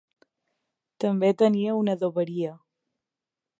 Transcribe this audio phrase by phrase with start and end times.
[1.03, 2.57] També tenia una adoberia.